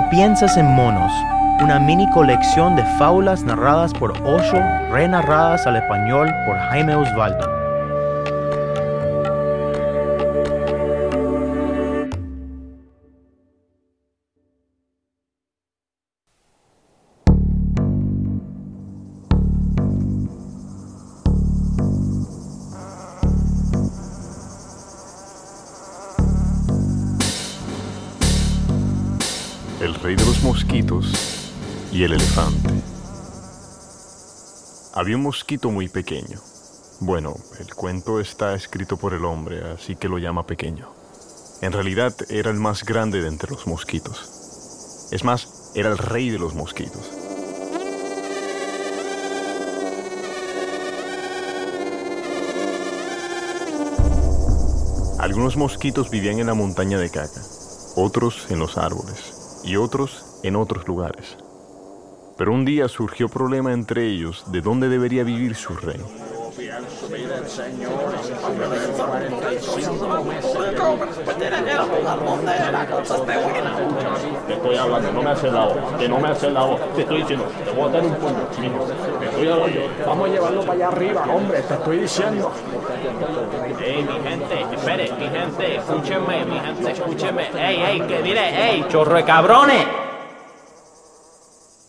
No 0.00 0.08
piensas 0.08 0.56
en 0.56 0.64
monos, 0.64 1.12
una 1.62 1.78
mini 1.78 2.08
colección 2.08 2.74
de 2.74 2.82
fábulas 2.98 3.44
narradas 3.44 3.92
por 3.92 4.12
Osho, 4.24 4.58
renarradas 4.90 5.66
al 5.66 5.76
español 5.76 6.26
por 6.46 6.56
Jaime 6.56 6.94
Osvaldo. 6.94 7.59
El 29.90 29.96
rey 29.96 30.14
de 30.14 30.24
los 30.24 30.40
mosquitos 30.44 31.50
y 31.90 32.04
el 32.04 32.12
elefante. 32.12 32.70
Había 34.94 35.16
un 35.16 35.24
mosquito 35.24 35.72
muy 35.72 35.88
pequeño. 35.88 36.38
Bueno, 37.00 37.34
el 37.58 37.74
cuento 37.74 38.20
está 38.20 38.54
escrito 38.54 38.96
por 38.98 39.14
el 39.14 39.24
hombre, 39.24 39.68
así 39.72 39.96
que 39.96 40.08
lo 40.08 40.18
llama 40.18 40.46
pequeño. 40.46 40.88
En 41.60 41.72
realidad 41.72 42.14
era 42.28 42.52
el 42.52 42.58
más 42.58 42.84
grande 42.84 43.20
de 43.20 43.26
entre 43.26 43.50
los 43.50 43.66
mosquitos. 43.66 45.08
Es 45.10 45.24
más, 45.24 45.72
era 45.74 45.88
el 45.90 45.98
rey 45.98 46.30
de 46.30 46.38
los 46.38 46.54
mosquitos. 46.54 47.10
Algunos 55.18 55.56
mosquitos 55.56 56.10
vivían 56.10 56.38
en 56.38 56.46
la 56.46 56.54
montaña 56.54 56.96
de 56.96 57.10
caca, 57.10 57.42
otros 57.96 58.46
en 58.50 58.60
los 58.60 58.78
árboles 58.78 59.39
y 59.64 59.76
otros 59.76 60.40
en 60.42 60.56
otros 60.56 60.86
lugares. 60.86 61.36
Pero 62.36 62.52
un 62.52 62.64
día 62.64 62.88
surgió 62.88 63.28
problema 63.28 63.72
entre 63.72 64.06
ellos 64.06 64.44
de 64.50 64.60
dónde 64.60 64.88
debería 64.88 65.24
vivir 65.24 65.54
su 65.54 65.74
rey. 65.74 66.00
Te 74.46 74.52
estoy 74.54 74.76
hablando, 74.76 75.12
no 75.12 75.22
me 75.22 75.30
haces 75.30 75.52
la 75.52 75.64
voz, 75.64 75.76
que 75.98 76.08
no 76.08 76.18
me 76.18 76.28
haces 76.28 76.52
la 76.52 76.64
voz. 76.64 76.80
Te 76.94 77.02
estoy 77.02 77.18
diciendo, 77.18 77.46
te 77.64 77.70
voy 77.70 77.88
a 77.88 77.92
dar 77.92 78.02
un 78.02 78.14
puño, 78.14 78.48
mijo. 78.60 78.86
Te 79.18 79.26
estoy 79.26 79.48
hablando. 79.48 79.80
Vamos 80.06 80.28
a 80.28 80.32
llevarlo 80.32 80.60
para 80.60 80.72
allá 80.72 80.88
arriba, 80.88 81.24
hombre, 81.32 81.62
te 81.62 81.74
estoy 81.74 81.98
diciendo. 81.98 82.52
Ey, 83.82 84.02
mi 84.02 84.28
gente, 84.28 84.60
espere, 84.74 85.12
mi 85.12 85.28
gente, 85.28 85.76
escúchenme, 85.76 86.44
mi 86.44 86.60
gente, 86.60 86.90
escúchenme. 86.92 87.48
Ey, 87.56 87.82
ey, 87.82 88.00
que 88.02 88.22
mire, 88.22 88.70
ey, 88.70 88.86
chorro 88.88 89.16
de 89.16 89.24
cabrones. 89.24 89.86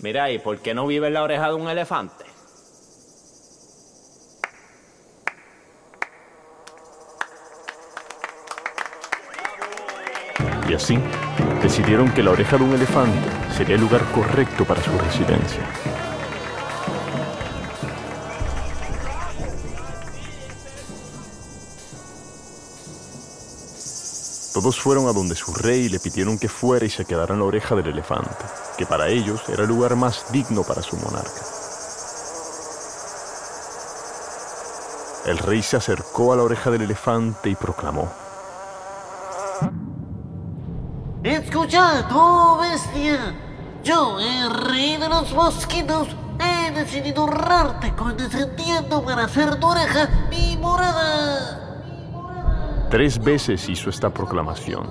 Mira, 0.00 0.30
¿y 0.30 0.38
por 0.38 0.58
qué 0.58 0.74
no 0.74 0.86
vive 0.86 1.06
en 1.08 1.14
la 1.14 1.22
oreja 1.22 1.48
de 1.48 1.54
un 1.54 1.68
elefante? 1.68 2.21
Y 10.72 10.74
así, 10.74 10.98
decidieron 11.60 12.10
que 12.14 12.22
la 12.22 12.30
oreja 12.30 12.56
de 12.56 12.64
un 12.64 12.72
elefante 12.72 13.28
sería 13.54 13.74
el 13.74 13.82
lugar 13.82 14.02
correcto 14.10 14.64
para 14.64 14.82
su 14.82 14.90
residencia. 14.96 15.60
Todos 24.54 24.80
fueron 24.80 25.08
a 25.08 25.12
donde 25.12 25.34
su 25.34 25.52
rey 25.52 25.90
le 25.90 26.00
pidieron 26.00 26.38
que 26.38 26.48
fuera 26.48 26.86
y 26.86 26.88
se 26.88 27.04
quedara 27.04 27.34
en 27.34 27.40
la 27.40 27.44
oreja 27.44 27.74
del 27.74 27.88
elefante, 27.88 28.30
que 28.78 28.86
para 28.86 29.08
ellos 29.08 29.42
era 29.50 29.64
el 29.64 29.68
lugar 29.68 29.94
más 29.94 30.32
digno 30.32 30.62
para 30.62 30.80
su 30.80 30.96
monarca. 30.96 31.42
El 35.26 35.36
rey 35.36 35.62
se 35.62 35.76
acercó 35.76 36.32
a 36.32 36.36
la 36.36 36.44
oreja 36.44 36.70
del 36.70 36.80
elefante 36.80 37.50
y 37.50 37.56
proclamó, 37.56 38.21
Escucha, 41.44 42.06
tú 42.08 42.58
bestia. 42.60 43.34
Yo, 43.82 44.18
el 44.20 44.50
rey 44.50 44.96
de 44.96 45.08
los 45.08 45.34
mosquitos, 45.34 46.08
he 46.38 46.70
decidido 46.70 47.24
honrarte 47.24 47.92
condescendiendo 47.94 49.04
para 49.04 49.24
hacer 49.24 49.56
tu 49.56 49.66
oreja 49.66 50.08
mi 50.30 50.56
morada. 50.56 51.58
Tres 52.90 53.18
veces 53.18 53.68
hizo 53.68 53.90
esta 53.90 54.08
proclamación, 54.08 54.86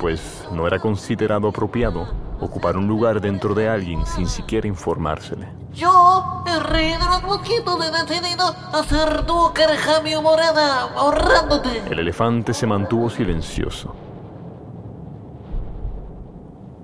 pues 0.00 0.44
no 0.50 0.66
era 0.66 0.80
considerado 0.80 1.48
apropiado 1.48 2.08
ocupar 2.40 2.76
un 2.76 2.88
lugar 2.88 3.20
dentro 3.20 3.54
de 3.54 3.68
alguien 3.68 4.04
sin 4.04 4.26
siquiera 4.26 4.66
informársele. 4.66 5.48
Yo, 5.72 6.42
el 6.46 6.60
rey 6.64 6.90
de 6.92 6.98
los 6.98 7.22
mosquitos, 7.22 7.78
he 7.84 7.90
decidido 7.90 8.44
hacer 8.72 9.24
tu 9.24 9.38
oreja 9.38 10.00
mi 10.02 10.16
morada, 10.16 10.86
honrándote. 10.96 11.84
El 11.88 12.00
elefante 12.00 12.52
se 12.52 12.66
mantuvo 12.66 13.08
silencioso. 13.08 13.94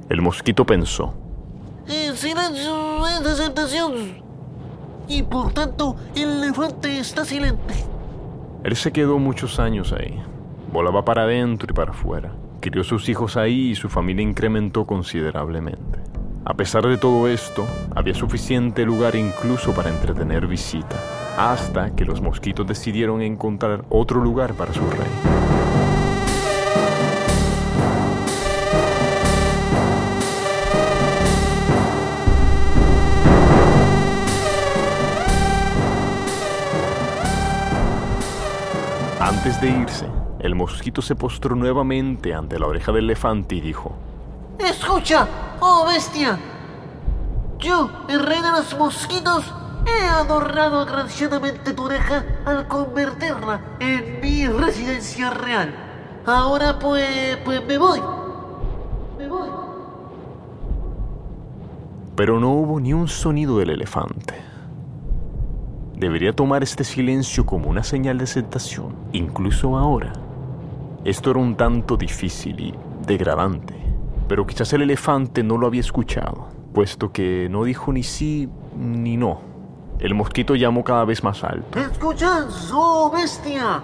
El 0.08 0.22
mosquito 0.22 0.64
pensó, 0.64 1.12
El 1.86 2.16
silencio 2.16 3.06
es 3.06 3.26
aceptación. 3.26 4.22
Y 5.06 5.22
por 5.22 5.52
tanto, 5.52 5.96
el 6.14 6.42
elefante 6.42 6.98
está 6.98 7.24
silente. 7.24 7.74
él 8.64 8.76
se 8.76 8.92
quedó 8.92 9.18
muchos 9.18 9.58
años 9.58 9.92
ahí. 9.92 10.18
Volaba 10.72 11.04
para 11.04 11.22
adentro 11.22 11.68
y 11.70 11.74
para 11.74 11.92
afuera. 11.92 12.32
Crió 12.60 12.84
sus 12.84 13.08
hijos 13.08 13.36
ahí 13.36 13.70
y 13.70 13.74
su 13.74 13.88
familia 13.88 14.22
incrementó 14.22 14.86
considerablemente. 14.86 16.00
A 16.44 16.54
pesar 16.54 16.86
de 16.86 16.96
todo 16.96 17.28
esto, 17.28 17.66
había 17.94 18.14
suficiente 18.14 18.84
lugar 18.84 19.14
incluso 19.14 19.72
para 19.74 19.90
entretener 19.90 20.46
visita, 20.46 20.96
hasta 21.36 21.94
que 21.94 22.04
los 22.04 22.20
mosquitos 22.20 22.66
decidieron 22.66 23.20
encontrar 23.22 23.84
otro 23.90 24.20
lugar 24.20 24.54
para 24.54 24.72
su 24.72 24.80
rey. 24.90 25.57
Antes 39.48 39.62
de 39.62 39.80
irse, 39.80 40.06
el 40.40 40.54
mosquito 40.54 41.00
se 41.00 41.14
postró 41.14 41.56
nuevamente 41.56 42.34
ante 42.34 42.58
la 42.58 42.66
oreja 42.66 42.92
del 42.92 43.04
elefante 43.04 43.54
y 43.54 43.62
dijo, 43.62 43.94
Escucha, 44.58 45.26
oh 45.60 45.86
bestia. 45.86 46.38
Yo, 47.58 47.88
el 48.10 48.26
rey 48.26 48.42
de 48.42 48.50
los 48.50 48.76
mosquitos, 48.76 49.50
he 49.86 50.06
adornado 50.06 50.80
agraciadamente 50.80 51.72
tu 51.72 51.84
oreja 51.84 52.26
al 52.44 52.68
convertirla 52.68 53.62
en 53.80 54.20
mi 54.20 54.46
residencia 54.48 55.30
real. 55.30 55.74
Ahora 56.26 56.78
pues, 56.78 57.38
pues 57.42 57.64
me 57.64 57.78
voy. 57.78 58.02
Me 59.16 59.28
voy. 59.28 59.48
pero 62.16 62.38
no 62.38 62.50
hubo 62.50 62.80
ni 62.80 62.92
un 62.92 63.08
sonido 63.08 63.56
del 63.60 63.70
elefante. 63.70 64.34
Debería 65.98 66.32
tomar 66.32 66.62
este 66.62 66.84
silencio 66.84 67.44
como 67.44 67.68
una 67.68 67.82
señal 67.82 68.18
de 68.18 68.24
aceptación, 68.24 68.94
incluso 69.12 69.76
ahora. 69.76 70.12
Esto 71.04 71.32
era 71.32 71.40
un 71.40 71.56
tanto 71.56 71.96
difícil 71.96 72.60
y 72.60 72.74
degradante, 73.04 73.74
pero 74.28 74.46
quizás 74.46 74.72
el 74.74 74.82
elefante 74.82 75.42
no 75.42 75.58
lo 75.58 75.66
había 75.66 75.80
escuchado, 75.80 76.46
puesto 76.72 77.10
que 77.10 77.48
no 77.50 77.64
dijo 77.64 77.92
ni 77.92 78.04
sí 78.04 78.48
ni 78.76 79.16
no. 79.16 79.40
El 79.98 80.14
mosquito 80.14 80.54
llamó 80.54 80.84
cada 80.84 81.04
vez 81.04 81.24
más 81.24 81.42
alto. 81.42 81.80
Escucha, 81.80 82.46
oh 82.72 83.10
bestia. 83.10 83.82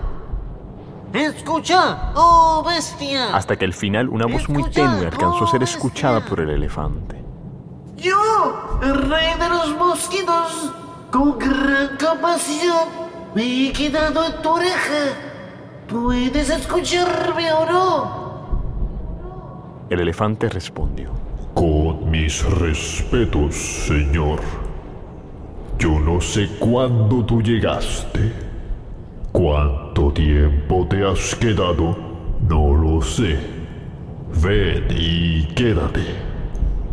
Escucha, 1.13 2.13
oh 2.15 2.63
bestia. 2.65 3.35
hasta 3.35 3.57
que 3.57 3.65
al 3.65 3.73
final 3.73 4.09
una 4.09 4.27
voz 4.27 4.49
muy 4.49 4.63
tenue 4.71 5.07
alcanzó 5.07 5.47
a 5.47 5.51
ser 5.51 5.65
escuchada 5.65 6.25
por 6.25 6.39
el 6.39 6.51
elefante. 6.51 7.21
Yo, 7.97 8.79
el 8.85 9.11
rey 9.11 9.37
de 9.37 9.49
los 9.49 9.77
mosquitos, 9.77 10.73
con 11.15 11.39
gran 11.39 11.97
compasión, 11.97 12.89
me 13.37 13.69
he 13.69 13.73
quedado 13.73 14.27
en 14.27 14.43
tu 14.43 14.49
oreja. 14.49 15.15
¿Puedes 15.87 16.51
escucharme 16.51 17.53
o 17.53 17.65
no? 17.65 18.25
El 19.91 20.01
elefante 20.01 20.49
respondió. 20.49 21.11
Con 21.55 22.11
mis 22.11 22.45
respetos, 22.59 23.55
señor. 23.55 24.41
Yo 25.79 26.01
no 26.01 26.21
sé 26.21 26.49
cuándo 26.59 27.25
tú 27.25 27.41
llegaste. 27.41 28.33
Cuánto 29.31 30.13
tiempo 30.13 30.85
te 30.91 31.07
has 31.07 31.37
quedado, 31.37 31.97
no 32.49 32.75
lo 32.75 33.01
sé. 33.01 33.39
Ven 34.43 34.89
y 34.91 35.45
quédate. 35.55 36.17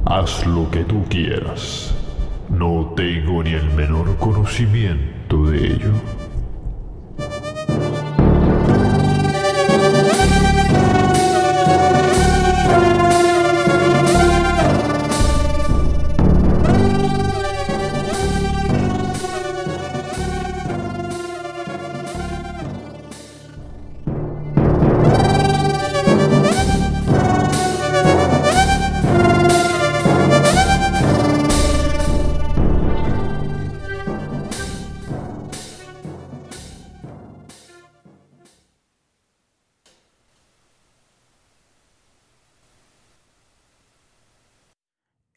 Haz 0.06 0.46
lo 0.46 0.70
que 0.70 0.84
tú 0.84 1.04
quieras. 1.10 1.96
No 2.52 2.94
tengo 2.96 3.44
ni 3.44 3.54
el 3.54 3.70
menor 3.74 4.18
conocimiento 4.18 5.46
de 5.46 5.74
ello. 5.74 5.92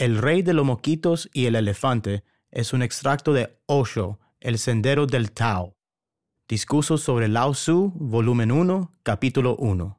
El 0.05 0.19
rey 0.19 0.43
de 0.43 0.53
los 0.53 0.67
mosquitos 0.67 1.31
y 1.33 1.47
el 1.47 1.57
elefante 1.57 2.25
es 2.51 2.75
un 2.75 2.83
extracto 2.83 3.33
de 3.33 3.59
Osho, 3.65 4.21
El 4.39 4.59
sendero 4.59 5.07
del 5.07 5.33
Tao. 5.33 5.79
Discursos 6.47 7.01
sobre 7.03 7.27
Lao 7.27 7.53
Tzu, 7.53 7.91
volumen 7.95 8.53
1, 8.53 8.93
capítulo 9.03 9.57
1. 9.57 9.99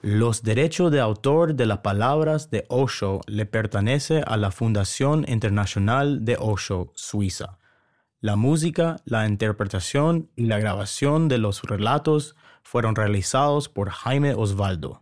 Los 0.00 0.42
derechos 0.42 0.90
de 0.90 1.00
autor 1.00 1.54
de 1.54 1.66
las 1.66 1.80
palabras 1.80 2.48
de 2.48 2.64
Osho 2.70 3.20
le 3.26 3.44
pertenece 3.44 4.22
a 4.26 4.38
la 4.38 4.50
Fundación 4.50 5.26
Internacional 5.28 6.24
de 6.24 6.38
Osho, 6.40 6.90
Suiza. 6.94 7.58
La 8.22 8.36
música, 8.36 8.96
la 9.04 9.28
interpretación 9.28 10.30
y 10.36 10.46
la 10.46 10.58
grabación 10.58 11.28
de 11.28 11.36
los 11.36 11.60
relatos 11.64 12.34
fueron 12.62 12.96
realizados 12.96 13.68
por 13.68 13.90
Jaime 13.90 14.32
Osvaldo. 14.32 15.01